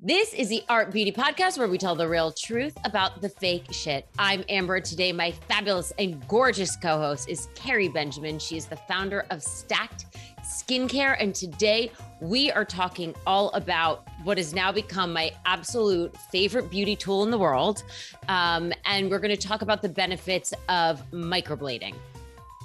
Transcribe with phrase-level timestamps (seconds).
[0.00, 3.72] This is the Art Beauty Podcast where we tell the real truth about the fake
[3.72, 4.06] shit.
[4.18, 4.78] I'm Amber.
[4.78, 8.38] Today, my fabulous and gorgeous co host is Kerry Benjamin.
[8.38, 10.04] She is the founder of Stacked
[10.42, 11.16] Skincare.
[11.18, 11.90] And today,
[12.20, 17.30] we are talking all about what has now become my absolute favorite beauty tool in
[17.30, 17.82] the world.
[18.28, 21.94] Um, and we're going to talk about the benefits of microblading.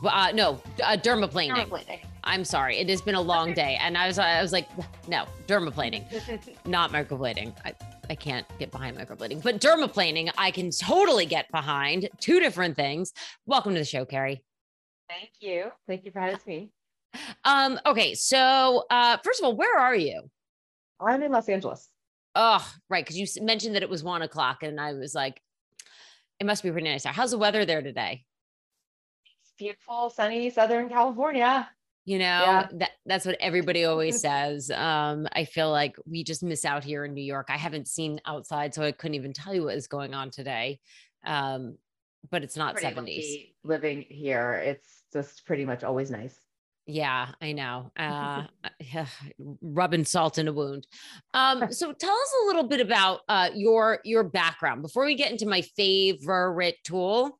[0.03, 1.51] Uh, no, uh, dermaplaning.
[1.51, 2.01] dermaplaning.
[2.23, 2.77] I'm sorry.
[2.77, 4.67] It has been a long day, and I was I was like,
[5.07, 6.05] no, dermaplaning,
[6.65, 7.55] not microblading.
[7.65, 7.73] I,
[8.09, 12.09] I can't get behind microblading, but dermaplaning I can totally get behind.
[12.19, 13.13] Two different things.
[13.45, 14.43] Welcome to the show, Kerry.
[15.09, 15.71] Thank you.
[15.87, 16.71] Thank you for having me.
[17.43, 17.79] Um.
[17.85, 18.13] Okay.
[18.13, 20.29] So, uh, first of all, where are you?
[20.99, 21.89] I'm in Los Angeles.
[22.35, 23.03] Oh, right.
[23.03, 25.41] Because you mentioned that it was one o'clock, and I was like,
[26.39, 27.03] it must be pretty nice.
[27.03, 28.25] How's the weather there today?
[29.61, 31.69] beautiful, sunny Southern California.
[32.05, 32.67] You know, yeah.
[32.73, 34.71] that that's what everybody always says.
[34.71, 37.47] Um, I feel like we just miss out here in New York.
[37.49, 40.79] I haven't seen outside, so I couldn't even tell you what is going on today.
[41.25, 41.77] Um,
[42.29, 43.53] but it's not pretty 70s.
[43.63, 46.35] Living here, it's just pretty much always nice.
[46.87, 47.91] Yeah, I know.
[47.95, 48.45] Uh,
[49.61, 50.87] rubbing salt in a wound.
[51.33, 55.31] Um, so tell us a little bit about uh, your your background before we get
[55.31, 57.37] into my favorite tool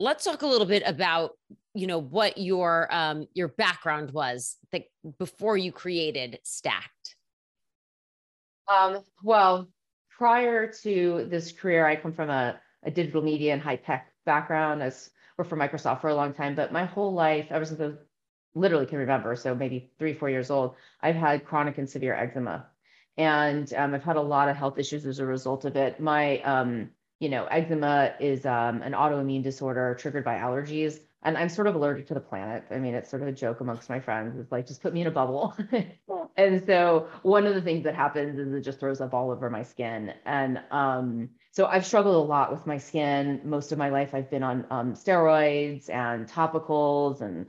[0.00, 1.32] let's talk a little bit about
[1.74, 7.16] you know what your um your background was like before you created stacked?
[8.68, 9.68] Um well
[10.16, 14.80] prior to this career i come from a, a digital media and high tech background
[14.82, 17.86] as worked for microsoft for a long time but my whole life ever since i
[17.86, 17.96] was
[18.54, 22.66] literally can remember so maybe three four years old i've had chronic and severe eczema.
[23.16, 25.98] And um, i've had a lot of health issues as a result of it.
[25.98, 26.90] My um
[27.20, 30.98] you know, eczema is um, an autoimmune disorder triggered by allergies.
[31.24, 32.64] And I'm sort of allergic to the planet.
[32.70, 34.38] I mean, it's sort of a joke amongst my friends.
[34.38, 35.56] It's like, just put me in a bubble.
[36.36, 39.48] and so one of the things that happens is it just throws up all over
[39.48, 40.12] my skin.
[40.26, 43.40] And um, so I've struggled a lot with my skin.
[43.42, 47.46] Most of my life, I've been on um, steroids and topicals and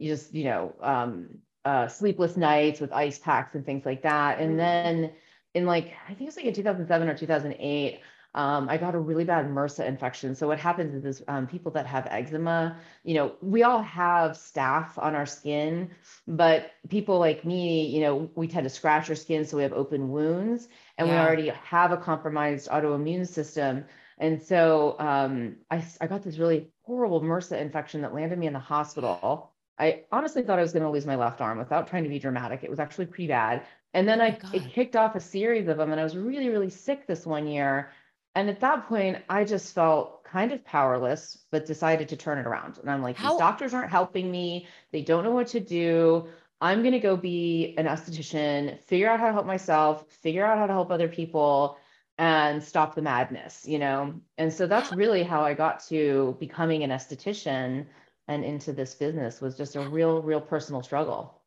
[0.00, 1.28] just, you know, um,
[1.66, 4.38] uh, sleepless nights with ice packs and things like that.
[4.38, 4.56] And mm-hmm.
[4.58, 5.12] then
[5.52, 8.00] in like, I think it was like in 2007 or 2008,
[8.38, 10.36] um, I got a really bad MRSA infection.
[10.36, 14.96] So what happens is um, people that have eczema, you know, we all have staph
[14.96, 15.90] on our skin,
[16.28, 19.72] but people like me, you know, we tend to scratch our skin, so we have
[19.72, 20.68] open wounds,
[20.98, 21.14] and yeah.
[21.14, 23.84] we already have a compromised autoimmune system.
[24.18, 28.52] And so um, I, I got this really horrible MRSA infection that landed me in
[28.52, 29.50] the hospital.
[29.80, 32.20] I honestly thought I was going to lose my left arm without trying to be
[32.20, 32.62] dramatic.
[32.62, 33.64] It was actually pretty bad.
[33.94, 36.48] And then oh I it kicked off a series of them, and I was really,
[36.50, 37.90] really sick this one year.
[38.38, 42.46] And at that point, I just felt kind of powerless, but decided to turn it
[42.46, 42.78] around.
[42.78, 44.68] And I'm like, How- these doctors aren't helping me.
[44.92, 46.28] They don't know what to do.
[46.60, 50.56] I'm going to go be an esthetician, figure out how to help myself, figure out
[50.56, 51.78] how to help other people,
[52.16, 54.14] and stop the madness, you know?
[54.36, 57.86] And so that's really how I got to becoming an esthetician
[58.28, 61.42] and into this business was just a real, real personal struggle.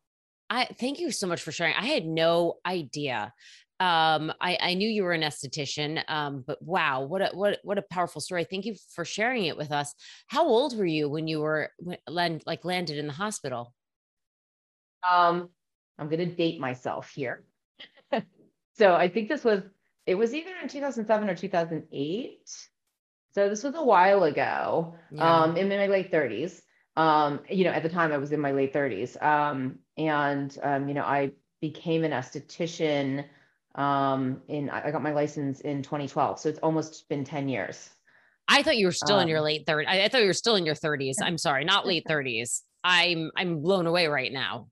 [0.49, 1.75] I thank you so much for sharing.
[1.75, 3.33] I had no idea
[3.81, 7.79] um, I, I, knew you were an esthetician, um, but wow, what a what what
[7.79, 8.43] a powerful story!
[8.43, 9.95] Thank you for sharing it with us.
[10.27, 11.71] How old were you when you were
[12.07, 13.73] land, like landed in the hospital?
[15.09, 15.49] Um,
[15.97, 17.43] I'm gonna date myself here.
[18.77, 19.63] so I think this was
[20.05, 22.39] it was either in 2007 or 2008.
[23.33, 24.93] So this was a while ago.
[25.11, 25.41] Yeah.
[25.41, 26.61] Um, in my late 30s.
[26.97, 29.19] Um, you know, at the time I was in my late 30s.
[29.23, 31.31] Um, and um, you know, I
[31.61, 33.25] became an esthetician
[33.75, 37.89] um, in I got my license in 2012, so it's almost been 10 years.
[38.47, 39.87] I thought you were still um, in your um, late 30s.
[39.87, 41.15] I, I thought you were still in your 30s.
[41.21, 42.61] I'm sorry, not late 30s.
[42.83, 44.67] I'm I'm blown away right now.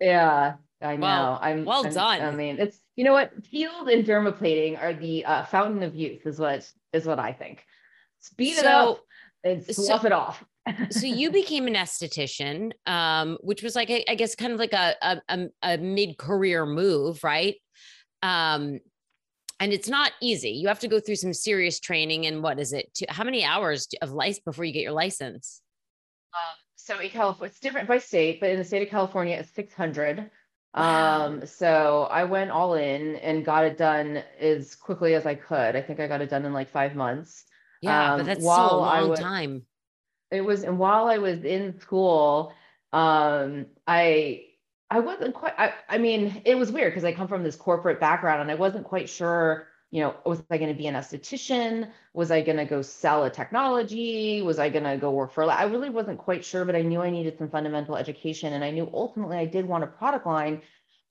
[0.00, 1.06] Yeah, I know.
[1.06, 2.22] Well, I'm well I'm, done.
[2.22, 6.26] I mean, it's you know what, Field and dermaplaning are the uh, fountain of youth,
[6.26, 7.64] is what is what I think.
[8.20, 9.00] Speed so, it up
[9.44, 10.44] and slough so, it off.
[10.90, 14.94] so you became an esthetician, um, which was like I guess kind of like a
[15.02, 17.56] a, a mid career move, right?
[18.26, 18.80] Um,
[19.58, 20.50] and it's not easy.
[20.50, 22.26] You have to go through some serious training.
[22.26, 22.92] And what is it?
[22.96, 25.62] To, how many hours of life before you get your license?
[26.34, 29.50] Uh, so in California, it's different by state, but in the state of California, it's
[29.52, 30.30] 600.
[30.74, 35.74] Um, so I went all in and got it done as quickly as I could.
[35.74, 37.44] I think I got it done in like five months.
[37.80, 39.62] Yeah, Um, but that's while still a long time.
[40.30, 42.52] It was, and while I was in school,
[42.92, 44.44] um, I
[44.90, 45.54] I wasn't quite.
[45.58, 48.54] I I mean, it was weird because I come from this corporate background, and I
[48.54, 49.68] wasn't quite sure.
[49.90, 51.90] You know, was I going to be an esthetician?
[52.12, 54.42] Was I going to go sell a technology?
[54.42, 55.44] Was I going to go work for?
[55.44, 58.70] I really wasn't quite sure, but I knew I needed some fundamental education, and I
[58.70, 60.62] knew ultimately I did want a product line.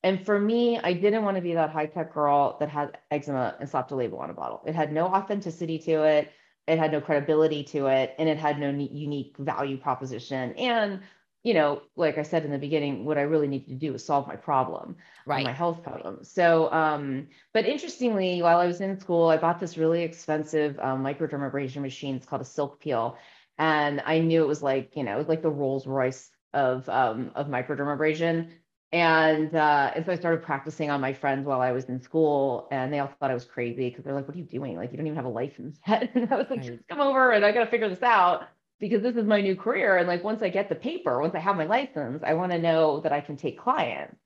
[0.03, 3.55] And for me, I didn't want to be that high tech girl that had eczema
[3.59, 4.61] and slapped a label on a bottle.
[4.65, 6.31] It had no authenticity to it
[6.67, 10.99] it had no credibility to it and it had no unique value proposition and
[11.45, 14.03] you know like i said in the beginning what i really needed to do was
[14.03, 14.97] solve my problem
[15.27, 19.59] or my health problem so um but interestingly while i was in school i bought
[19.59, 23.17] this really expensive um, microdermabrasion machine it's called a silk peel
[23.59, 26.89] and i knew it was like you know it was like the rolls royce of
[26.89, 28.49] um of microdermabrasion
[28.91, 32.67] and uh, and so I started practicing on my friends while I was in school,
[32.71, 34.77] and they all thought I was crazy because they're like, "What are you doing?
[34.77, 36.71] Like, you don't even have a license yet." And I was like, Right.
[36.77, 38.43] "Just come over, and I got to figure this out
[38.79, 39.97] because this is my new career.
[39.97, 42.59] And like, once I get the paper, once I have my license, I want to
[42.59, 44.17] know that I can take clients."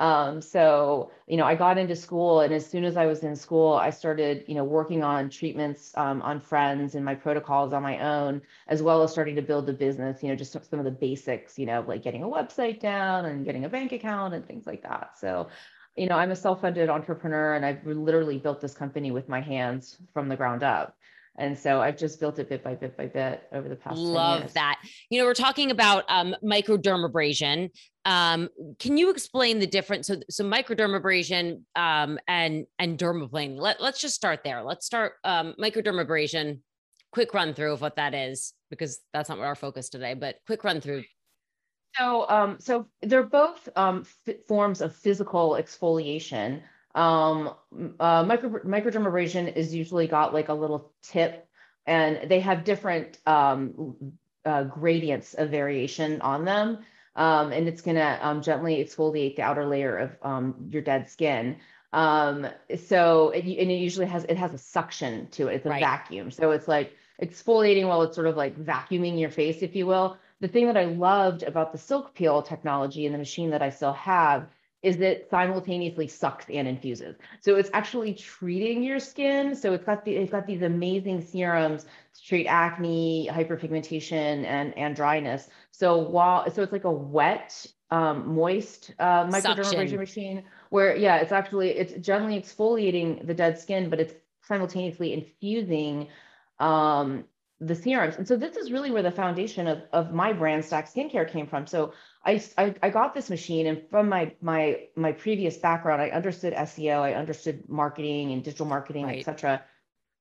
[0.00, 3.36] Um, so you know, I got into school, and as soon as I was in
[3.36, 7.82] school, I started you know working on treatments um, on friends and my protocols on
[7.82, 10.84] my own as well as starting to build the business, you know, just some of
[10.84, 14.46] the basics, you know, like getting a website down and getting a bank account and
[14.46, 15.16] things like that.
[15.18, 15.48] So,
[15.96, 19.96] you know, I'm a self-funded entrepreneur and I've literally built this company with my hands
[20.12, 20.96] from the ground up.
[21.36, 24.04] And so I've just built it bit by bit by bit over the past 10
[24.04, 24.80] Love that.
[25.10, 27.70] You know, we're talking about um, microdermabrasion.
[28.04, 28.48] Um,
[28.78, 30.06] can you explain the difference?
[30.06, 33.58] So, so microdermabrasion um, and and dermaplaning.
[33.58, 34.62] Let Let's just start there.
[34.62, 36.60] Let's start um, microdermabrasion.
[37.10, 40.14] Quick run through of what that is, because that's not what our focus today.
[40.14, 41.04] But quick run through.
[41.96, 46.60] So, um, so they're both um, f- forms of physical exfoliation.
[46.94, 47.54] Um,
[47.98, 51.48] uh, micro microdermabrasion is usually got like a little tip,
[51.86, 53.96] and they have different um,
[54.44, 56.78] uh, gradients of variation on them.
[57.16, 61.58] Um, and it's gonna um, gently exfoliate the outer layer of um, your dead skin.
[61.92, 62.46] Um,
[62.86, 65.56] so it, and it usually has it has a suction to it.
[65.56, 65.80] It's a Right.
[65.80, 66.30] vacuum.
[66.30, 66.92] So it's like
[67.22, 70.76] exfoliating while it's sort of like vacuuming your face, if you will the thing that
[70.76, 74.48] I loved about the silk peel technology and the machine that I still have
[74.84, 77.16] is that simultaneously sucks and infuses.
[77.40, 79.56] So it's actually treating your skin.
[79.56, 84.94] So it's got the it's got these amazing serums to treat acne, hyperpigmentation, and and
[84.94, 85.48] dryness.
[85.70, 91.32] So while so it's like a wet, um, moist uh, microdermabrasion machine where yeah, it's
[91.32, 96.08] actually it's gently exfoliating the dead skin, but it's simultaneously infusing
[96.60, 97.24] um
[97.60, 98.16] the serums.
[98.16, 101.46] And so this is really where the foundation of, of my brand Stacked Skincare came
[101.46, 101.66] from.
[101.66, 101.92] So
[102.24, 106.52] I, I I got this machine and from my my my previous background, I understood
[106.54, 109.18] SEO, I understood marketing and digital marketing, Right.
[109.20, 109.62] et cetera.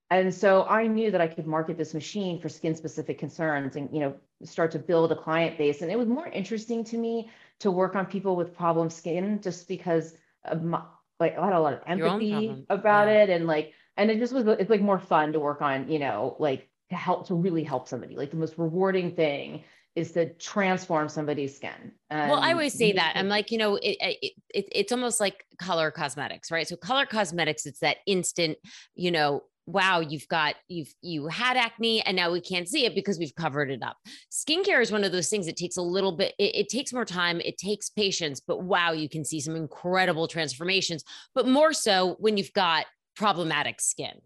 [0.09, 3.89] And so I knew that I could market this machine for skin specific concerns and
[3.91, 5.81] you know start to build a client base.
[5.81, 9.67] And it was more interesting to me to work on people with problem skin just
[9.67, 10.15] because
[10.45, 10.83] of my,
[11.19, 13.23] like I had a lot of empathy about yeah.
[13.23, 15.99] it and like and it just was it's like more fun to work on, you
[15.99, 18.15] know, like to help to really help somebody.
[18.15, 19.63] Like the most rewarding thing
[19.95, 21.91] is to transform somebody's skin.
[22.09, 23.13] well, I always say that.
[23.15, 26.67] I'm like, you know, it, it, it it's almost like color cosmetics, right?
[26.67, 28.57] So color cosmetics, it's that instant,
[28.95, 32.95] you know, wow, you've got you've you had acne and now we can't see it
[32.95, 33.97] because we've covered it up.
[34.31, 37.05] Skincare is one of those things that takes a little bit, it, it takes more
[37.05, 41.03] time, it takes patience, but wow, you can see some incredible transformations,
[41.35, 42.85] but more so when you've got
[43.15, 44.21] problematic skin.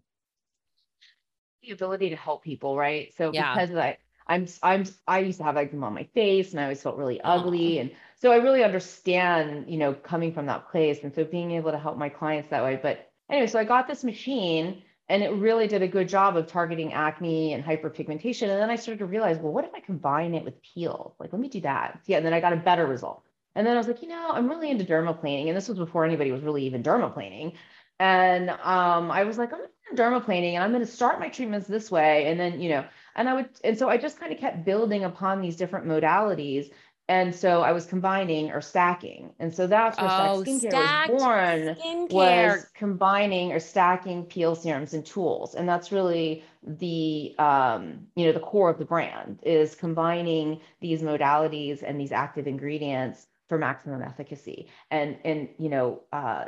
[1.62, 3.12] The ability to help people, right?
[3.16, 3.58] So Yeah.
[3.58, 6.82] because I I'm I'm I used to have eczema on my face and I always
[6.82, 7.78] felt really ugly.
[7.78, 11.02] And so I really understand, you know, coming from that place.
[11.02, 12.78] And so being able to help my clients that way.
[12.82, 16.46] But anyway, so I got this machine and it really did a good job of
[16.46, 18.42] targeting acne and hyperpigmentation.
[18.42, 21.16] And then I started to realize, well, what if I combine it with peel?
[21.18, 22.00] Like, let me do that.
[22.06, 23.24] Yeah, and then I got a better result.
[23.54, 25.48] And then I was like, you know, I'm really into dermaplaning.
[25.48, 27.54] And this was before anybody was really even dermaplaning.
[27.98, 31.66] And um, I was like, I'm into dermaplaning and I'm going to start my treatments
[31.66, 32.26] this way.
[32.26, 32.84] And then, you know,
[33.16, 36.70] and I would, and so I just kind of kept building upon these different modalities.
[37.10, 39.32] And so I was combining or stacking.
[39.38, 42.10] And so that's where Oh, Skincare was born Skincare.
[42.10, 48.32] was combining or stacking peel serums and tools and that's really the um, you know
[48.32, 54.02] the core of the brand is combining these modalities and these active ingredients for maximum
[54.02, 56.46] efficacy and and you know uh,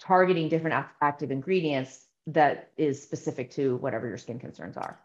[0.00, 4.98] targeting different active ingredients that is specific to whatever your skin concerns are?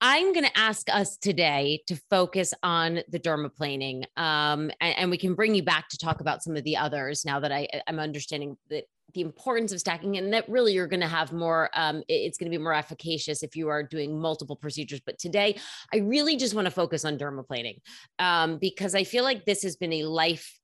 [0.00, 5.18] I'm going to ask us today to focus on the dermaplaning, um, and, and, we
[5.18, 7.98] can bring you back to talk about some of the others now that I, I'm
[7.98, 8.84] understanding that
[9.14, 12.50] the importance of stacking and that really you're going to have more um, it's going
[12.50, 15.00] to be more efficacious if you are doing multiple procedures.
[15.00, 15.58] But today
[15.92, 17.78] i really just want to focus on dermaplaning
[18.18, 20.60] um, because i feel like this has been a life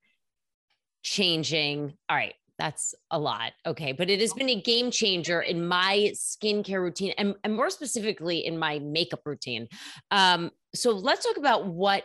[1.03, 3.53] changing all right that's a lot.
[3.67, 3.93] Okay.
[3.93, 8.47] But it has been a game changer in my skincare routine and, and more specifically
[8.47, 9.69] in my makeup routine.
[10.11, 12.05] Um, so let's talk about what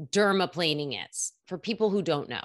[0.00, 2.42] dermaplaning is for people who don't know.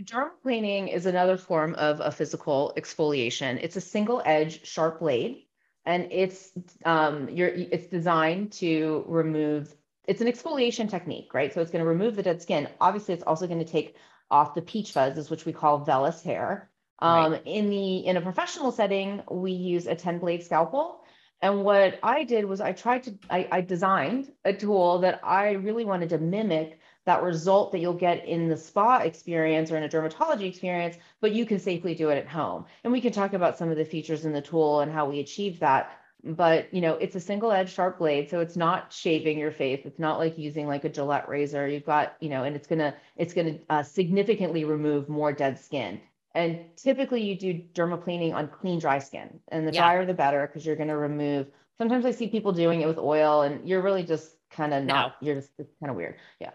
[0.00, 3.58] Dermaplaning is another form of a physical exfoliation.
[3.60, 5.42] It's a single edge sharp blade
[5.84, 6.52] and it's
[6.84, 9.74] um, you're, it's designed to remove
[10.08, 11.52] it's an exfoliation technique, right?
[11.52, 12.66] So it's going to remove the dead skin.
[12.80, 13.94] Obviously, it's also going to take
[14.30, 16.70] off the peach fuzz, which we call vellus hair.
[17.00, 17.42] Um, right.
[17.44, 21.04] In the in a professional setting, we use a 10 blade scalpel.
[21.40, 25.52] And what I did was I tried to I, I designed a tool that I
[25.52, 29.84] really wanted to mimic that result that you'll get in the spa experience or in
[29.84, 32.66] a dermatology experience, but you can safely do it at home.
[32.84, 35.20] And we can talk about some of the features in the tool and how we
[35.20, 35.92] achieve that
[36.24, 39.82] but you know it's a single edged sharp blade so it's not shaving your face.
[39.84, 41.68] It's not like using like a gillette razor.
[41.68, 46.00] You've got you know and it's gonna it's gonna uh, significantly remove more dead skin.
[46.34, 49.80] And typically you do dermaplaning on clean dry skin and the yeah.
[49.80, 51.46] drier the better because you're gonna remove
[51.78, 55.16] sometimes i see people doing it with oil and you're really just kind of not
[55.20, 55.26] no.
[55.26, 56.16] you're just kind of weird.
[56.40, 56.50] Yeah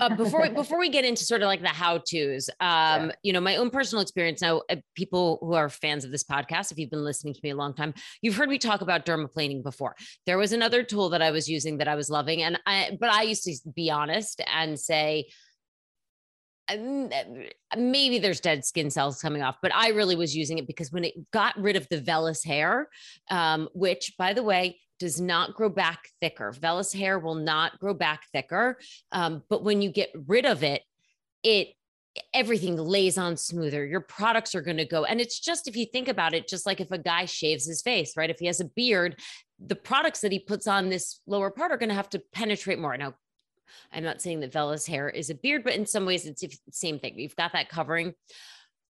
[0.00, 3.10] uh, before we, before we get into sort of like the how tos, um, yeah.
[3.22, 4.40] you know, my own personal experience.
[4.40, 7.50] Now, uh, people who are fans of this podcast, if you've been listening to me
[7.50, 9.96] a long time, you've heard me talk about dermaplaning before.
[10.26, 13.10] There was another tool that I was using that I was loving, and I, but
[13.10, 15.26] I used to be honest and say.
[16.68, 17.10] Um,
[17.76, 21.04] maybe there's dead skin cells coming off, but I really was using it because when
[21.04, 22.88] it got rid of the vellus hair,
[23.30, 26.52] um, which by the way, does not grow back thicker.
[26.52, 28.78] Vellus hair will not grow back thicker.
[29.12, 30.82] Um, but when you get rid of it,
[31.42, 31.68] it
[32.32, 33.84] everything lays on smoother.
[33.84, 35.04] Your products are going to go.
[35.04, 37.82] And it's just, if you think about it, just like if a guy shaves his
[37.82, 38.30] face, right?
[38.30, 39.20] If he has a beard,
[39.58, 42.78] the products that he puts on this lower part are going to have to penetrate
[42.78, 42.96] more.
[42.96, 43.14] Now,
[43.92, 46.56] I'm not saying that vellus hair is a beard, but in some ways it's the
[46.70, 47.18] same thing.
[47.18, 48.14] You've got that covering.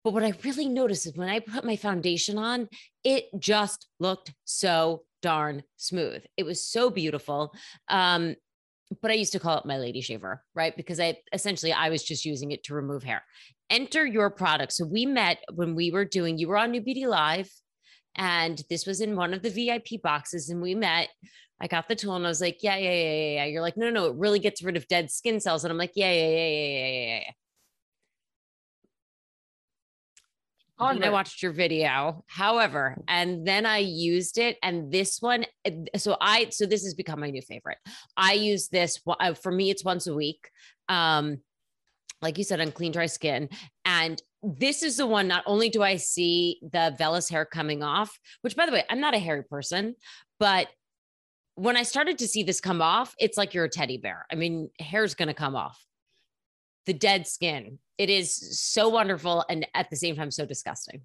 [0.04, 2.68] But what I really noticed is when I put my foundation on,
[3.02, 6.22] it just looked so darn smooth.
[6.36, 7.54] It was so beautiful.
[7.88, 8.36] Um,
[9.02, 10.76] but I used to call it my lady shaver, right?
[10.76, 13.22] Because I essentially I was just using it to remove hair.
[13.70, 14.72] Enter your product.
[14.72, 17.50] So we met when we were doing, you were on New Beauty Live,
[18.16, 21.08] and this was in one of the VIP boxes, and we met.
[21.60, 23.44] I got the tool and I was like, yeah, yeah, yeah, yeah, yeah.
[23.46, 25.64] You're like, no, no, it really gets rid of dead skin cells.
[25.64, 27.30] And I'm like, yeah, yeah, yeah, yeah, yeah, yeah, yeah.
[30.80, 32.24] I watched your video.
[32.26, 35.44] However, and then I used it, and this one,
[35.96, 37.78] so I, so this has become my new favorite.
[38.16, 39.70] I use this uh, for me.
[39.70, 40.50] It's once a week.
[40.88, 41.38] Um,
[42.20, 43.48] like you said, on clean dry skin,
[43.84, 45.28] and this is the one.
[45.28, 49.00] Not only do I see the vellus hair coming off, which by the way, I'm
[49.00, 49.94] not a hairy person,
[50.38, 50.68] but
[51.54, 54.26] when I started to see this come off, it's like you're a teddy bear.
[54.30, 55.84] I mean, hair's going to come off.
[56.86, 61.02] The dead skin, it is so wonderful and at the same time so disgusting.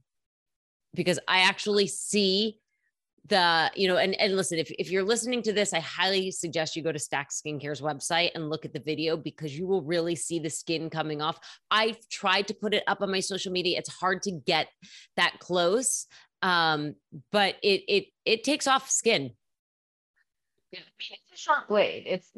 [0.94, 2.60] Because I actually see
[3.28, 6.76] the you know and and listen if, if you're listening to this i highly suggest
[6.76, 10.14] you go to stacked skincare's website and look at the video because you will really
[10.14, 11.40] see the skin coming off.
[11.72, 13.78] I've tried to put it up on my social media.
[13.78, 14.68] It's hard to get
[15.16, 16.06] that close
[16.42, 16.96] um
[17.32, 19.32] but it it it takes off skin.
[20.74, 22.04] It's a sharp blade.
[22.06, 22.30] It's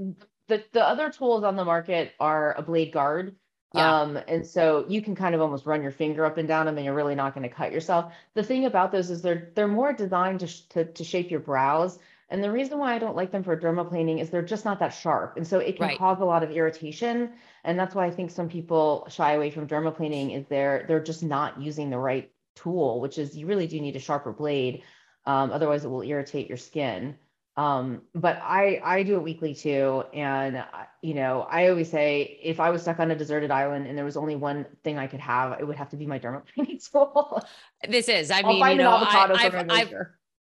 [0.47, 3.35] the the other tools on the market are a blade guard
[3.75, 4.01] yeah.
[4.01, 6.77] Um, and so you can kind of almost run your finger up and down them
[6.77, 8.13] and you're really not going to cut yourself.
[8.33, 11.39] The thing about those is they're they're more designed to, sh- to, to shape your
[11.39, 11.99] brows.
[12.29, 14.89] And the reason why I don't like them for dermaplaning is they're just not that
[14.89, 15.37] sharp.
[15.37, 15.97] And so it can right.
[15.97, 17.33] cause a lot of irritation.
[17.63, 21.23] And that's why I think some people shy away from dermaplaning is they're they're just
[21.23, 24.83] not using the right tool, which is you really do need a sharper blade.
[25.25, 27.15] Um, otherwise it will irritate your skin.
[27.57, 30.65] Um, but I I do it weekly too, and uh,
[31.01, 34.03] you know I always say if I was stuck on a deserted island and there
[34.03, 37.41] was only one thing I could have, it would have to be my dermaplaning tool.
[37.87, 39.93] This is, I mean, you know, I, I've, I've,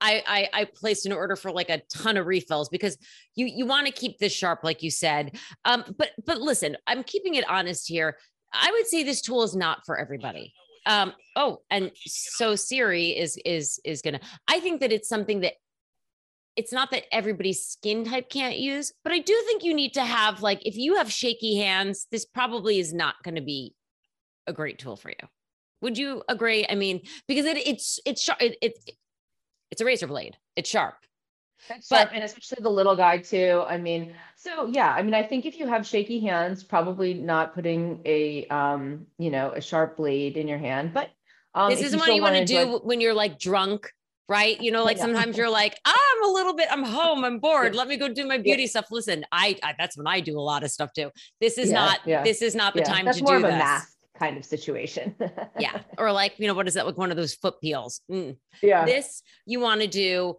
[0.02, 2.98] I, I I placed an order for like a ton of refills because
[3.36, 5.38] you you want to keep this sharp, like you said.
[5.66, 8.18] Um, but but listen, I'm keeping it honest here.
[8.52, 10.54] I would say this tool is not for everybody
[10.86, 15.54] um oh and so siri is is is gonna i think that it's something that
[16.56, 20.06] it's not that everybody's skin type can't use, but I do think you need to
[20.06, 23.76] have like if you have shaky hands, this probably is not going to be
[24.48, 25.28] a great tool for you.
[25.82, 26.66] Would you agree?
[26.70, 28.42] I mean, because it, it's it's sharp.
[28.42, 28.74] It, it,
[29.72, 30.38] it's a razor blade.
[30.56, 30.96] It's sharp.
[31.90, 33.64] but and especially the little guy too.
[33.68, 37.54] I mean, so yeah, I mean, I think if you have shaky hands, probably not
[37.54, 40.94] putting a um, you know, a sharp blade in your hand.
[40.94, 41.10] But
[41.56, 43.92] um, this is what you want to do when you're like drunk,
[44.30, 44.60] right?
[44.62, 45.04] You know, like yeah.
[45.04, 47.76] sometimes you're like, oh, I'm a little bit, I'm home, I'm bored.
[47.76, 48.70] Let me go do my beauty yeah.
[48.70, 48.86] stuff.
[48.92, 51.12] Listen, I, I, that's when I do a lot of stuff too.
[51.40, 53.54] This is yeah, not, this is not the time that's to more do of this.
[53.54, 55.16] a mask kind of situation.
[55.60, 55.82] yeah.
[55.98, 56.86] Or like, you know, what is that?
[56.86, 58.02] Like one of those foot peels.
[58.12, 58.38] Mm.
[58.62, 58.86] Yeah.
[58.86, 60.38] This you want to do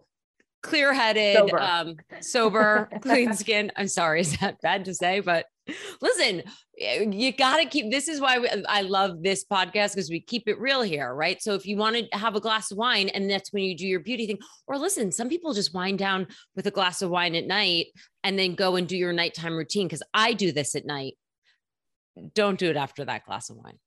[0.65, 3.71] clear headed, sober, um, sober clean skin.
[3.75, 5.19] I'm sorry, is that bad to say?
[5.19, 5.45] But
[6.01, 6.43] listen,
[6.77, 10.47] you got to keep this is why we, I love this podcast because we keep
[10.47, 11.41] it real here, right?
[11.41, 13.87] So if you want to have a glass of wine and that's when you do
[13.87, 17.35] your beauty thing, or listen, some people just wind down with a glass of wine
[17.35, 17.87] at night
[18.23, 21.13] and then go and do your nighttime routine because I do this at night.
[22.33, 23.77] Don't do it after that glass of wine.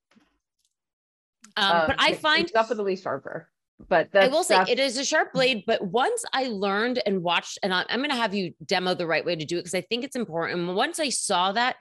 [1.56, 3.48] Um, um, but I find it's definitely sharper
[3.88, 5.64] but I will say it is a sharp blade.
[5.66, 9.06] But once I learned and watched, and I'm, I'm going to have you demo the
[9.06, 10.74] right way to do it because I think it's important.
[10.74, 11.76] Once I saw that,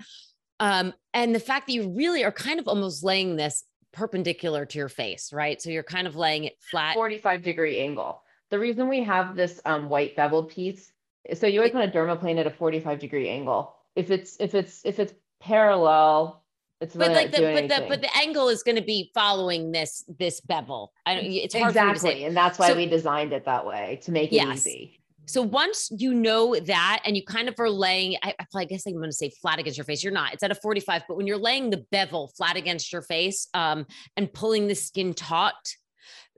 [0.59, 3.63] um, and the fact that you really are kind of almost laying this
[3.93, 5.61] perpendicular to your face, right?
[5.61, 8.21] So you're kind of laying it flat, 45 degree angle.
[8.49, 10.91] The reason we have this um, white beveled piece,
[11.33, 13.75] so you always want to dermaplane at a 45 degree angle.
[13.95, 16.43] If it's if it's if it's parallel
[16.79, 20.03] it's but like the but the but the angle is going to be following this
[20.19, 20.93] this bevel.
[21.05, 21.25] I don't.
[21.25, 24.35] It's hard exactly, and that's why so, we designed it that way to make it
[24.35, 24.67] yes.
[24.67, 24.99] easy.
[25.25, 28.93] So once you know that, and you kind of are laying, I, I guess I'm
[28.93, 30.01] going to say flat against your face.
[30.01, 30.33] You're not.
[30.33, 33.85] It's at a 45, but when you're laying the bevel flat against your face, um,
[34.15, 35.55] and pulling the skin taut,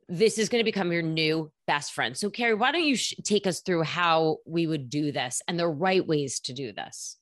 [0.08, 2.18] this is going to become your new best friend.
[2.18, 5.60] So Kerry, why don't you sh- take us through how we would do this and
[5.60, 7.18] the right ways to do this?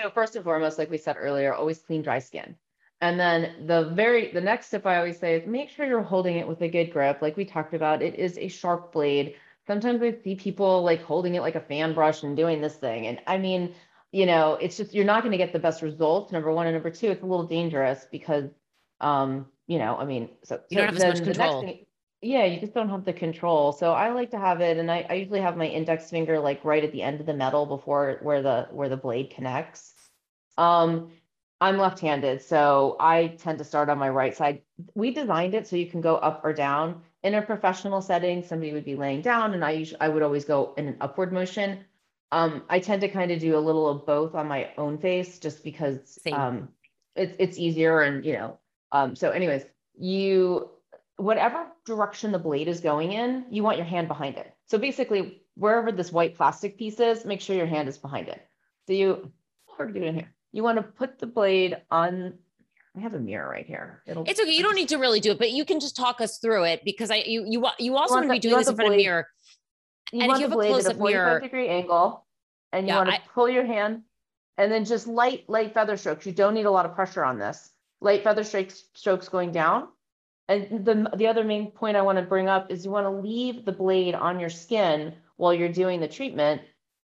[0.00, 2.54] So first and foremost, like we said earlier, always clean dry skin.
[3.00, 6.36] And then the very the next tip I always say is make sure you're holding
[6.36, 7.22] it with a good grip.
[7.22, 9.34] Like we talked about, it is a sharp blade.
[9.66, 13.06] Sometimes I see people like holding it like a fan brush and doing this thing.
[13.06, 13.74] And I mean,
[14.12, 16.32] you know, it's just you're not going to get the best results.
[16.32, 18.50] Number one and number two, it's a little dangerous because
[19.00, 21.62] um, you know, I mean, so you don't have as much control.
[21.62, 21.86] Thing,
[22.20, 23.72] yeah, you just don't have the control.
[23.72, 26.64] So I like to have it, and I, I usually have my index finger like
[26.64, 29.94] right at the end of the metal before where the where the blade connects.
[30.56, 31.12] Um,
[31.60, 34.62] I'm left-handed, so I tend to start on my right side.
[34.94, 37.02] We designed it so you can go up or down.
[37.24, 40.44] In a professional setting, somebody would be laying down, and I usually I would always
[40.44, 41.84] go in an upward motion.
[42.30, 45.38] Um, I tend to kind of do a little of both on my own face,
[45.38, 46.34] just because Same.
[46.34, 46.68] um,
[47.14, 48.58] it's it's easier, and you know.
[48.90, 49.64] Um, so, anyways,
[49.98, 50.70] you
[51.18, 54.52] whatever direction the blade is going in, you want your hand behind it.
[54.66, 58.40] So basically, wherever this white plastic piece is, make sure your hand is behind it.
[58.86, 59.30] So you,
[59.66, 62.34] hard to do it in here you want to put the blade on
[62.96, 64.02] I have a mirror right here.
[64.06, 64.50] It'll, it's okay.
[64.50, 66.84] You don't need to really do it, but you can just talk us through it
[66.84, 69.00] because I you you you also want to be doing this in front blade, of
[69.00, 69.28] a mirror.
[70.10, 72.26] You and want if you have a close up mirror, degree angle,
[72.72, 74.02] and you yeah, want to I, pull your hand,
[74.56, 76.26] and then just light light feather strokes.
[76.26, 77.70] You don't need a lot of pressure on this.
[78.00, 79.88] Light feather strokes strokes going down.
[80.48, 83.10] And the the other main point I want to bring up is you want to
[83.10, 86.62] leave the blade on your skin while you're doing the treatment,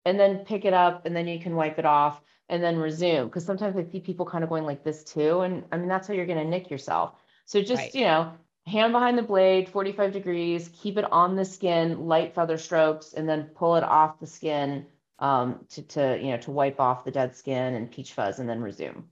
[0.05, 3.25] and then pick it up, and then you can wipe it off and then resume.
[3.25, 5.41] Because sometimes I see people kind of going like this too.
[5.41, 7.13] And I mean, that's how you're going to nick yourself.
[7.45, 7.95] So just, right.
[7.95, 8.33] you know,
[8.67, 13.27] hand behind the blade, 45 degrees, keep it on the skin, light feather strokes, and
[13.27, 14.85] then pull it off the skin
[15.19, 18.49] um, to, to, you know, to wipe off the dead skin and peach fuzz and
[18.49, 19.05] then resume.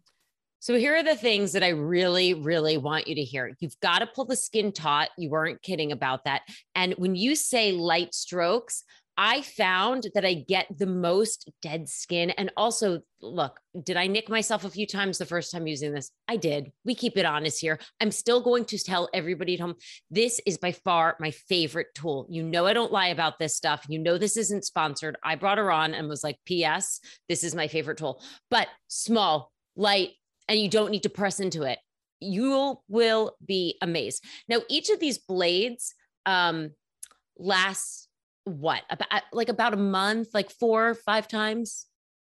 [0.62, 3.56] So here are the things that I really, really want you to hear.
[3.60, 5.10] You've got to pull the skin taut.
[5.18, 6.42] You weren't kidding about that.
[6.76, 8.84] And when you say light strokes,
[9.22, 12.30] I found that I get the most dead skin.
[12.32, 16.12] And also, look, did I nick myself a few times the first time using this?
[16.28, 16.72] I did.
[16.86, 17.80] We keep it honest here.
[18.00, 19.76] I'm still going to tell everybody at home
[20.10, 22.28] this is by far my favorite tool.
[22.30, 23.86] You know, I don't lie about this stuff.
[23.90, 25.18] You know, this isn't sponsored.
[25.22, 29.52] I brought her on and was like, P.S., this is my favorite tool, but small,
[29.76, 30.12] light,
[30.50, 31.80] and you don't need to press into it.
[32.20, 34.26] You will be amazed.
[34.50, 35.94] Now, each of these blades
[36.26, 36.72] um,
[37.38, 38.10] lasts
[38.46, 41.86] what about like about a month, like four or five times?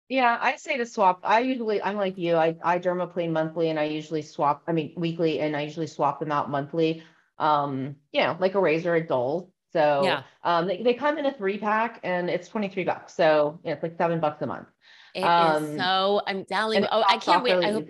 [0.09, 1.21] Yeah, I say to swap.
[1.23, 2.37] I usually, I'm like you.
[2.37, 4.63] I I dermaplane monthly, and I usually swap.
[4.67, 7.03] I mean weekly, and I usually swap them out monthly.
[7.39, 9.51] Um, you know, like a razor, a dull.
[9.73, 13.15] So yeah, um, they, they come in a three pack, and it's twenty three bucks.
[13.15, 14.67] So yeah, it's like seven bucks a month.
[15.15, 16.23] It um, is so.
[16.27, 16.89] I'm telling you.
[16.91, 17.65] Oh, I can't wait.
[17.65, 17.89] I hope,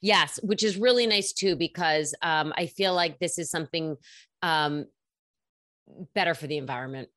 [0.00, 3.96] yes, which is really nice too because um, I feel like this is something
[4.42, 4.86] um,
[6.14, 7.08] better for the environment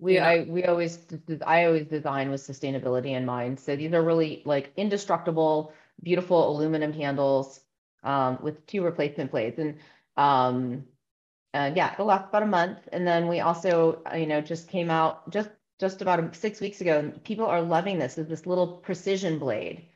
[0.00, 0.18] we.
[0.18, 0.98] I, we always,
[1.46, 3.60] I always design with sustainability in mind.
[3.60, 5.72] So these are really like indestructible,
[6.02, 7.60] beautiful aluminum handles
[8.02, 9.58] um, with two replacement blades.
[9.58, 9.76] And
[10.16, 10.84] um,
[11.52, 12.78] uh, yeah, it'll last about a month.
[12.92, 16.80] And then we also, uh, you know, just came out just just about six weeks
[16.80, 17.12] ago.
[17.24, 18.18] People are loving this.
[18.18, 19.86] Is this little precision blade,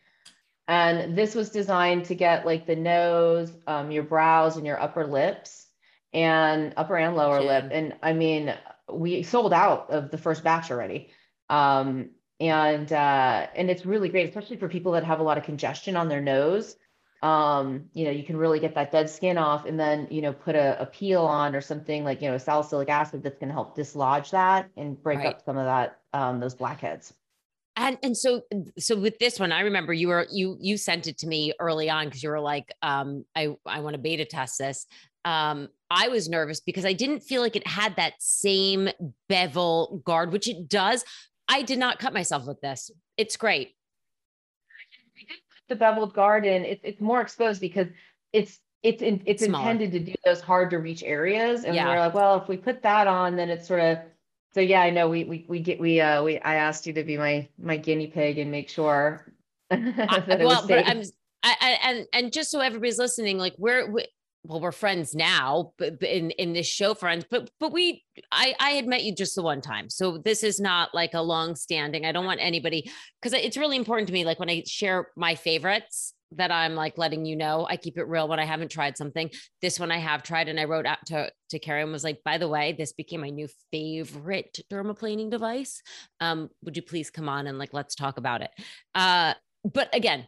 [0.66, 5.06] and this was designed to get like the nose, um, your brows, and your upper
[5.06, 5.66] lips,
[6.12, 7.60] and upper and lower yeah.
[7.60, 7.68] lip.
[7.70, 8.54] And I mean,
[8.90, 11.10] we sold out of the first batch already.
[11.50, 15.44] Um, and uh, and it's really great, especially for people that have a lot of
[15.44, 16.76] congestion on their nose.
[17.24, 20.34] Um, you know, you can really get that dead skin off, and then you know
[20.34, 23.54] put a, a peel on or something like you know salicylic acid that's going to
[23.54, 25.28] help dislodge that and break right.
[25.28, 27.14] up some of that um, those blackheads.
[27.76, 28.42] And and so
[28.78, 31.88] so with this one, I remember you were you you sent it to me early
[31.88, 34.86] on because you were like, um, I I want to beta test this.
[35.24, 38.90] Um, I was nervous because I didn't feel like it had that same
[39.30, 41.04] bevel guard, which it does.
[41.48, 42.90] I did not cut myself with this.
[43.16, 43.74] It's great.
[45.68, 47.88] The beveled guard in, it's it's more exposed because
[48.32, 49.70] it's it's in, it's Smaller.
[49.70, 51.64] intended to do those hard to reach areas.
[51.64, 51.88] And yeah.
[51.88, 53.98] we're like, well, if we put that on, then it's sort of
[54.54, 57.02] so yeah, I know we we we get we uh we I asked you to
[57.02, 59.32] be my my guinea pig and make sure
[59.70, 61.02] that I, well, but I'm
[61.42, 64.06] I, I, and and just so everybody's listening, like we're we,
[64.44, 68.70] well we're friends now but in in this show friends but but we i i
[68.70, 69.88] had met you just the one time.
[69.90, 73.76] So this is not like a long standing i don't want anybody because it's really
[73.76, 77.66] important to me like when i share my favorites that i'm like letting you know
[77.68, 79.30] i keep it real when i haven't tried something.
[79.62, 82.20] This one i have tried and i wrote out to to kerry and was like
[82.24, 85.82] by the way this became my new favorite dermaplaning device.
[86.20, 88.50] Um would you please come on and like let's talk about it?
[88.94, 90.26] Uh but again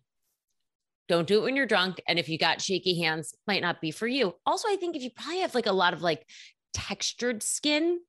[1.09, 2.01] don't do it when you're drunk.
[2.09, 4.35] And if you got shaky hands, might not be for you.
[4.45, 6.27] Also, I think if you probably have like a lot of like
[6.73, 8.01] textured skin,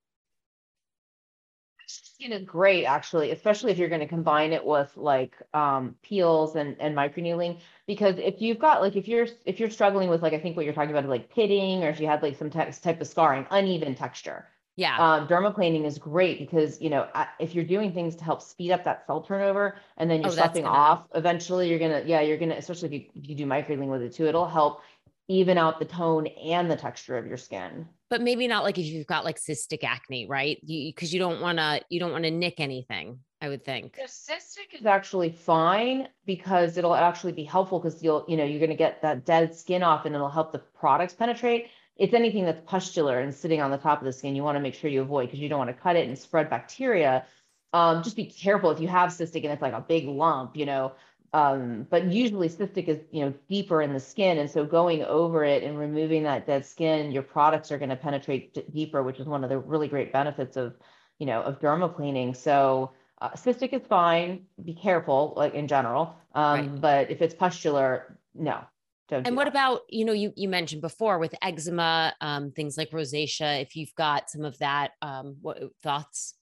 [1.87, 6.55] skin is great actually, especially if you're going to combine it with like um, peels
[6.55, 7.59] and and microneedling.
[7.85, 10.65] Because if you've got like if you're if you're struggling with like I think what
[10.65, 13.45] you're talking about is like pitting, or if you had like some type of scarring,
[13.51, 14.47] uneven texture
[14.77, 14.95] yeah.
[14.99, 17.07] Um, dermaplaning is great because, you know,
[17.39, 20.35] if you're doing things to help speed up that cell turnover and then you're oh,
[20.35, 20.67] sloughing gonna...
[20.67, 23.47] off, eventually you're going to, yeah, you're going to, especially if you, if you do
[23.47, 24.81] microneedling with it too, it'll help
[25.27, 27.87] even out the tone and the texture of your skin.
[28.11, 30.59] But maybe not like if you've got like cystic acne, right?
[30.61, 33.19] Because you, you, don't want to, you don't want to nick anything.
[33.39, 33.95] I would think.
[33.95, 38.59] The cystic is actually fine because it'll actually be helpful because you'll, you know, you're
[38.59, 42.45] going to get that dead skin off and it'll help the products penetrate it's anything
[42.45, 44.89] that's pustular and sitting on the top of the skin, you want to make sure
[44.89, 47.25] you avoid because you don't want to cut it and spread bacteria.
[47.73, 50.65] Um, just be careful if you have cystic and it's like a big lump, you
[50.65, 50.93] know.
[51.33, 54.37] Um, but usually cystic is, you know, deeper in the skin.
[54.37, 57.95] And so going over it and removing that dead skin, your products are going to
[57.95, 60.75] penetrate d- deeper, which is one of the really great benefits of,
[61.19, 62.35] you know, of dermaplaning.
[62.35, 64.45] So uh, cystic is fine.
[64.63, 66.15] Be careful, like in general.
[66.33, 66.81] Um, right.
[66.81, 68.61] But if it's pustular, no,
[69.07, 69.51] don't and what that.
[69.51, 73.61] about you know you you mentioned before with eczema, um, things like rosacea.
[73.61, 76.35] If you've got some of that, um, what thoughts?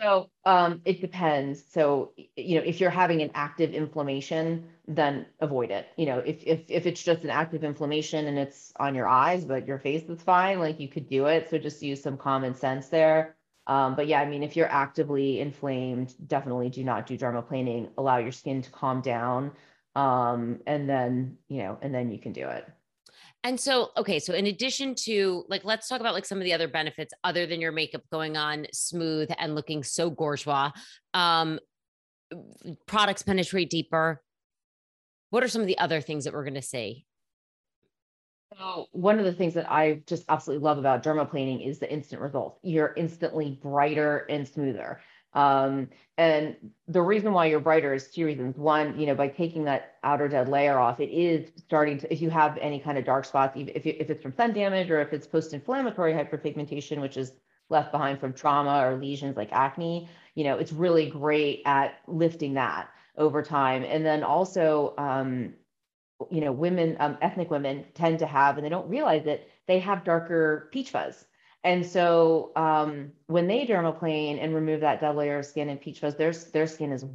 [0.00, 1.62] So um, it depends.
[1.70, 5.86] So you know, if you're having an active inflammation, then avoid it.
[5.96, 9.44] You know, if if if it's just an active inflammation and it's on your eyes,
[9.44, 11.48] but your face is fine, like you could do it.
[11.50, 13.36] So just use some common sense there.
[13.66, 17.90] Um, but yeah, I mean, if you're actively inflamed, definitely do not do dermaplaning.
[17.96, 19.52] Allow your skin to calm down
[19.96, 22.66] um and then you know and then you can do it
[23.44, 26.52] and so okay so in addition to like let's talk about like some of the
[26.52, 30.70] other benefits other than your makeup going on smooth and looking so bourgeois
[31.14, 31.58] um
[32.86, 34.20] products penetrate deeper
[35.30, 37.04] what are some of the other things that we're going to see
[38.58, 42.22] so one of the things that I just absolutely love about dermaplaning is the instant
[42.22, 42.60] results.
[42.62, 45.00] You're instantly brighter and smoother.
[45.34, 48.56] Um, and the reason why you're brighter is two reasons.
[48.56, 52.22] One, you know, by taking that outer dead layer off, it is starting to, if
[52.22, 55.12] you have any kind of dark spots, if, if it's from sun damage or if
[55.12, 57.32] it's post-inflammatory hyperpigmentation, which is
[57.68, 62.54] left behind from trauma or lesions like acne, you know, it's really great at lifting
[62.54, 63.82] that over time.
[63.82, 65.54] And then also, um,
[66.30, 69.80] you know, women, um, ethnic women tend to have, and they don't realize it, they
[69.80, 71.24] have darker peach fuzz.
[71.64, 76.00] And so um, when they dermaplane and remove that dead layer of skin and peach
[76.00, 77.06] fuzz, their, their skin is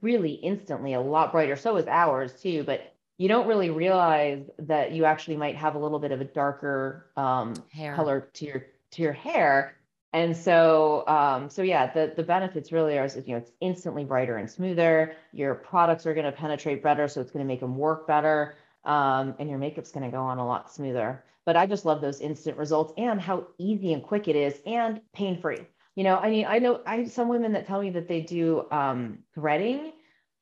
[0.00, 1.56] really instantly a lot brighter.
[1.56, 5.78] So is ours too, but you don't really realize that you actually might have a
[5.78, 7.54] little bit of a darker um,
[7.96, 9.76] color to your to your hair.
[10.12, 14.36] And so, um, so yeah, the, the benefits really are, you know, it's instantly brighter
[14.36, 15.14] and smoother.
[15.32, 18.54] Your products are going to penetrate better, so it's going to make them work better.
[18.84, 22.00] Um, and your makeup's going to go on a lot smoother but I just love
[22.00, 25.60] those instant results and how easy and quick it is and pain free.
[25.94, 28.20] You know, I mean, I know I have some women that tell me that they
[28.20, 29.92] do um, threading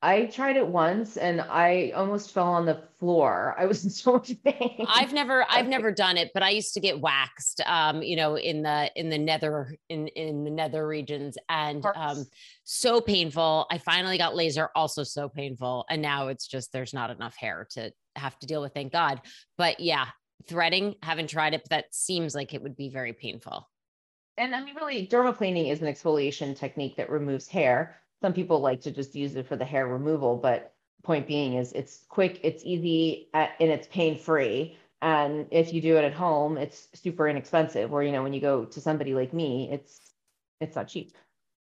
[0.04, 3.56] I tried it once and I almost fell on the floor.
[3.58, 4.84] I was in so much pain.
[4.86, 8.36] I've never I've never done it, but I used to get waxed um, you know,
[8.36, 12.26] in the in the nether in in the nether regions and um
[12.64, 13.66] so painful.
[13.70, 17.66] I finally got laser also so painful and now it's just there's not enough hair
[17.70, 19.22] to have to deal with thank God.
[19.56, 20.08] But yeah,
[20.46, 23.68] threading, haven't tried it, but that seems like it would be very painful.
[24.36, 28.80] And I mean really dermaplaning is an exfoliation technique that removes hair some people like
[28.80, 32.62] to just use it for the hair removal, but point being is it's quick, it's
[32.64, 34.78] easy, and it's pain free.
[35.02, 37.92] And if you do it at home, it's super inexpensive.
[37.92, 40.00] Or you know, when you go to somebody like me, it's
[40.58, 41.14] it's not cheap.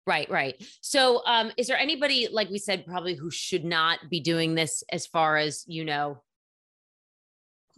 [0.06, 0.54] Right, right.
[0.80, 4.82] So, um, is there anybody like we said probably who should not be doing this
[4.90, 6.22] as far as you know?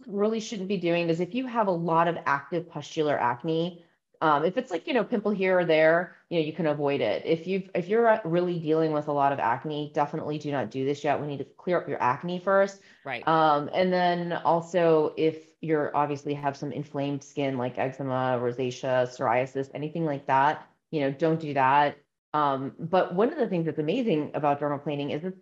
[0.05, 3.83] Really shouldn't be doing is if you have a lot of active pustular acne,
[4.21, 7.01] um, if it's like, you know, pimple here or there, you know, you can avoid
[7.01, 7.23] it.
[7.25, 10.85] If you if you're really dealing with a lot of acne, definitely do not do
[10.85, 11.19] this yet.
[11.19, 12.81] We need to clear up your acne first.
[13.05, 13.27] Right.
[13.27, 19.69] Um, and then also if you're obviously have some inflamed skin like eczema, rosacea, psoriasis,
[19.73, 21.97] anything like that, you know, don't do that.
[22.33, 25.39] Um, but one of the things that's amazing about dermal dermaplaning is it's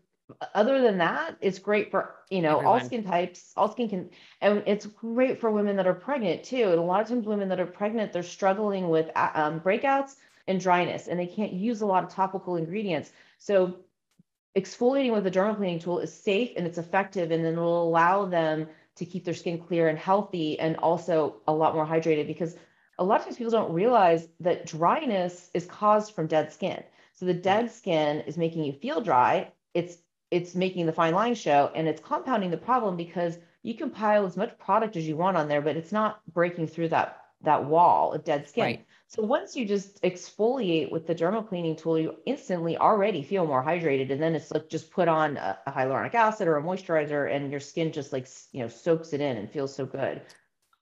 [0.53, 2.65] other than that, it's great for, you know, Everyone.
[2.65, 4.09] all skin types, all skin can,
[4.41, 6.69] and it's great for women that are pregnant too.
[6.69, 10.15] And a lot of times women that are pregnant, they're struggling with uh, um, breakouts
[10.47, 13.11] and dryness, and they can't use a lot of topical ingredients.
[13.37, 13.77] So
[14.57, 18.67] exfoliating with a dermaplaning tool is safe and it's effective, and then it'll allow them
[18.95, 22.55] to keep their skin clear and healthy and also a lot more hydrated because
[22.97, 26.81] a lot of times people don't realize that dryness is caused from dead skin.
[27.13, 29.51] So the dead skin is making you feel dry.
[29.73, 29.97] It's
[30.35, 34.25] it's making the fine line show and it's compounding the problem because you can pile
[34.25, 37.63] as much product as you want on there, but it's not breaking through that that
[37.63, 38.63] wall of dead skin.
[38.63, 38.85] Right.
[39.07, 43.63] So once you just exfoliate with the dermal dermaplaning tool, you instantly already feel more
[43.63, 44.11] hydrated.
[44.11, 47.51] And then it's like just put on a, a hyaluronic acid or a moisturizer and
[47.51, 50.21] your skin just like, you know, soaks it in and feels so good.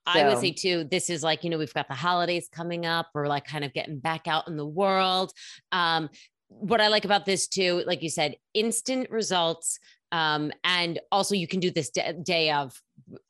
[0.08, 0.20] So.
[0.20, 3.08] I would say too, this is like, you know, we've got the holidays coming up.
[3.14, 5.32] We're like kind of getting back out in the world.
[5.72, 6.10] Um,
[6.60, 9.80] what I like about this too, like you said, instant results.
[10.12, 12.80] Um, and also you can do this d- day of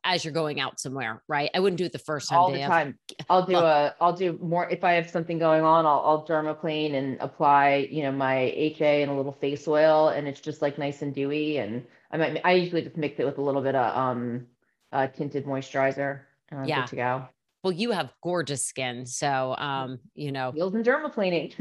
[0.04, 1.50] as you're going out somewhere, right?
[1.56, 2.40] I wouldn't do it the first time.
[2.40, 3.00] All the time.
[3.20, 5.86] Of, I'll do a, I'll do more if I have something going on.
[5.86, 10.28] I'll, I'll dermaplane and apply, you know, my HA and a little face oil, and
[10.28, 11.58] it's just like nice and dewy.
[11.58, 14.48] And I might, I usually just mix it with a little bit of um,
[14.92, 16.22] uh, tinted moisturizer.
[16.52, 16.82] Uh, yeah.
[16.82, 17.28] Good to go.
[17.64, 19.06] Well, you have gorgeous skin.
[19.06, 21.54] So, um, you know, field and dermaplaning.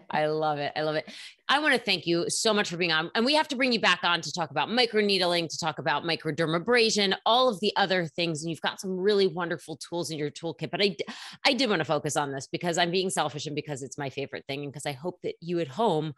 [0.10, 0.72] I love it.
[0.76, 1.10] I love it.
[1.48, 3.10] I want to thank you so much for being on.
[3.16, 6.04] And we have to bring you back on to talk about microneedling, to talk about
[6.04, 8.42] microdermabrasion, all of the other things.
[8.42, 10.70] And you've got some really wonderful tools in your toolkit.
[10.70, 10.96] But I,
[11.44, 14.10] I did want to focus on this because I'm being selfish and because it's my
[14.10, 14.62] favorite thing.
[14.62, 16.14] And because I hope that you at home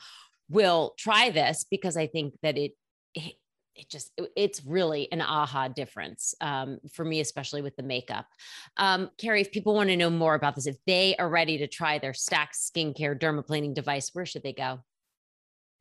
[0.51, 2.73] will try this because I think that it,
[3.15, 3.35] it
[3.79, 8.27] it just it's really an aha difference um, for me especially with the makeup.
[8.77, 11.67] Um, kerry if people want to know more about this if they are ready to
[11.67, 14.81] try their stacked skincare dermaplaning device where should they go?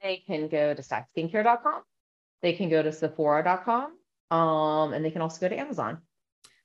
[0.01, 1.81] They can go to stackedskincare.com
[2.41, 3.93] they can go to sephora.com
[4.29, 5.99] um, and they can also go to amazon.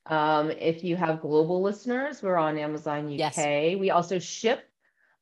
[0.05, 3.37] Um, if you have global listeners we're on amazon uk yes.
[3.79, 4.63] we also ship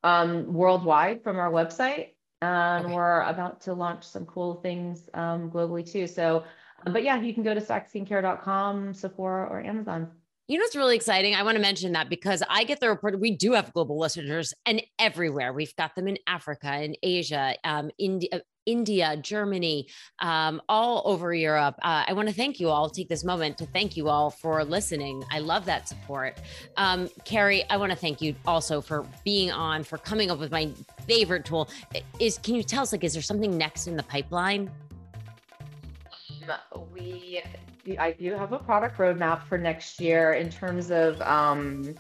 [0.04, 2.10] um, worldwide from our website
[2.42, 2.94] and okay.
[2.94, 6.08] we're about to launch some cool things um, globally too.
[6.08, 6.44] So,
[6.86, 10.10] um, but yeah, you can go to stackedskincare.com, Sephora, or Amazon.
[10.48, 11.34] You know what's really exciting?
[11.34, 13.20] I want to mention that because I get the report.
[13.20, 17.90] We do have global listeners, and everywhere we've got them in Africa, in Asia, um,
[17.98, 19.88] India, India, Germany,
[20.20, 21.76] um, all over Europe.
[21.82, 22.90] Uh, I want to thank you all.
[22.90, 25.24] Take this moment to thank you all for listening.
[25.32, 26.38] I love that support.
[26.78, 30.52] Um, Kerry, I want to thank you also for being on, for coming up with
[30.52, 30.70] my
[31.08, 31.70] favorite tool.
[32.20, 34.70] Is can you tell us like, is there something next in the pipeline?
[36.74, 37.42] Um, we,
[38.00, 41.22] I do have a product roadmap for next year in terms of.
[41.22, 41.96] Um,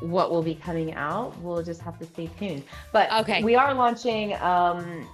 [0.00, 1.38] what will be coming out.
[1.40, 2.64] We'll just have to stay tuned.
[2.92, 3.42] But okay.
[3.42, 5.06] we are launching um,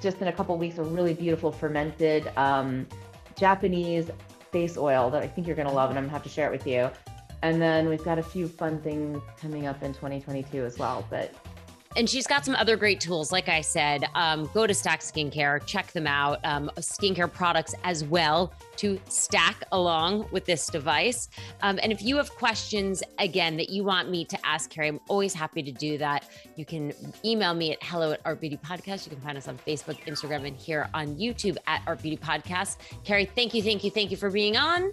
[0.00, 2.86] just in a couple weeks a really beautiful fermented um,
[3.36, 4.10] Japanese
[4.52, 6.28] face oil that I think you're going to love, and I'm going to have to
[6.28, 6.90] share it with you.
[7.42, 11.06] And then we've got a few fun things coming up in 2022 as well.
[11.10, 11.34] But
[11.96, 13.32] and she's got some other great tools.
[13.32, 16.38] Like I said, um, go to Stacked Skincare, check them out.
[16.44, 21.30] Um, skincare products as well to stack along with this device.
[21.62, 25.00] Um, and if you have questions, again, that you want me to ask Kerry, I'm
[25.08, 26.28] always happy to do that.
[26.56, 26.92] You can
[27.24, 29.06] email me at hello at Art Beauty Podcast.
[29.06, 32.76] You can find us on Facebook, Instagram, and here on YouTube at Art Beauty Podcast.
[33.04, 34.92] Kerry, thank you, thank you, thank you for being on.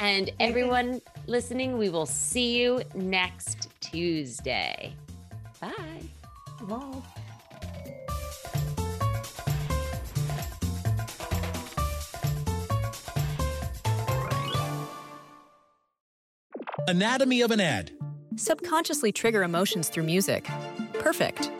[0.00, 4.94] And everyone listening, we will see you next Tuesday.
[5.60, 5.72] Bye.
[6.62, 7.04] Love.
[16.86, 17.92] Anatomy of an ad.
[18.36, 20.48] Subconsciously trigger emotions through music.
[20.94, 21.50] Perfect.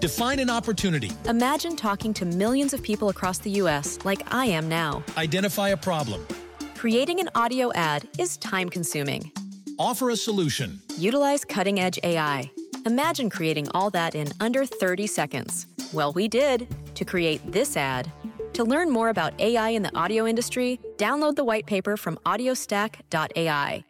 [0.00, 1.10] Define an opportunity.
[1.26, 3.98] Imagine talking to millions of people across the U.S.
[4.04, 5.02] like I am now.
[5.16, 6.26] Identify a problem.
[6.74, 9.32] Creating an audio ad is time consuming.
[9.78, 10.80] Offer a solution.
[10.96, 12.50] Utilize cutting edge AI.
[12.86, 15.66] Imagine creating all that in under 30 seconds.
[15.92, 18.10] Well, we did to create this ad.
[18.54, 23.84] To learn more about AI in the audio industry, download the white paper from audiostack.ai